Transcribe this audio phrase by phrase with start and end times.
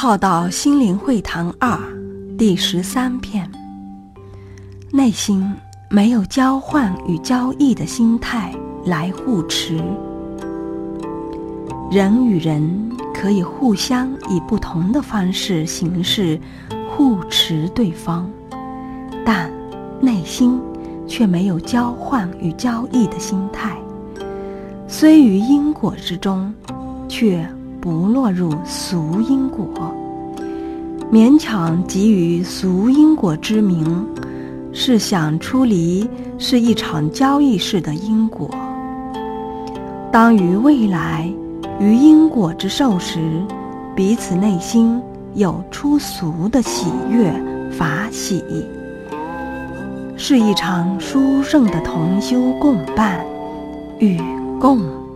[0.00, 1.76] 浩道心灵会堂二
[2.38, 3.50] 第十三篇：
[4.92, 5.52] 内心
[5.90, 8.54] 没有交换与交易的心态
[8.86, 9.76] 来互持。
[11.90, 16.40] 人与人可以互相以不同的方式形式
[16.88, 18.30] 互持对方，
[19.24, 19.50] 但
[20.00, 20.60] 内心
[21.06, 23.76] 却没有交换与交易的心态。
[24.86, 26.52] 虽于因果之中，
[27.08, 27.46] 却
[27.80, 29.66] 不落入俗因果。
[31.12, 34.06] 勉强给予俗因果之名，
[34.72, 38.50] 是想出离是一场交易式的因果。
[40.12, 41.30] 当于未来
[41.80, 43.18] 于因果之受时，
[43.94, 45.00] 彼此内心
[45.34, 47.32] 有出俗的喜悦
[47.70, 48.42] 法喜，
[50.20, 53.24] 是一场殊胜的同修共伴
[54.00, 54.20] 与
[54.60, 55.07] 共。